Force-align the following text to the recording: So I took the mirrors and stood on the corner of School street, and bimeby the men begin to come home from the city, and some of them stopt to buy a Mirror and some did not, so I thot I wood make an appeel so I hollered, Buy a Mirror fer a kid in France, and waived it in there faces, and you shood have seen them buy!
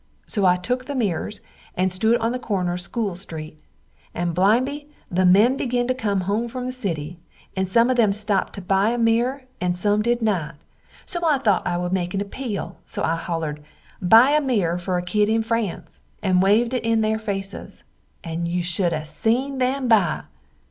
So 0.25 0.47
I 0.47 0.57
took 0.57 0.85
the 0.85 0.95
mirrors 0.95 1.41
and 1.77 1.93
stood 1.93 2.17
on 2.17 2.31
the 2.31 2.39
corner 2.39 2.73
of 2.73 2.81
School 2.81 3.15
street, 3.15 3.61
and 4.15 4.33
bimeby 4.33 4.89
the 5.11 5.27
men 5.27 5.55
begin 5.57 5.87
to 5.89 5.93
come 5.93 6.21
home 6.21 6.47
from 6.47 6.65
the 6.65 6.71
city, 6.71 7.19
and 7.55 7.67
some 7.67 7.87
of 7.91 7.97
them 7.97 8.11
stopt 8.11 8.53
to 8.53 8.63
buy 8.63 8.89
a 8.89 8.97
Mirror 8.97 9.43
and 9.61 9.77
some 9.77 10.01
did 10.01 10.23
not, 10.23 10.55
so 11.05 11.19
I 11.23 11.37
thot 11.37 11.61
I 11.67 11.77
wood 11.77 11.93
make 11.93 12.15
an 12.15 12.19
appeel 12.21 12.77
so 12.83 13.03
I 13.03 13.15
hollered, 13.15 13.63
Buy 14.01 14.31
a 14.31 14.41
Mirror 14.41 14.79
fer 14.79 14.97
a 14.97 15.03
kid 15.03 15.29
in 15.29 15.43
France, 15.43 15.99
and 16.23 16.41
waived 16.41 16.73
it 16.73 16.83
in 16.83 17.01
there 17.01 17.19
faces, 17.19 17.83
and 18.23 18.47
you 18.47 18.63
shood 18.63 18.93
have 18.93 19.05
seen 19.05 19.59
them 19.59 19.87
buy! 19.87 20.23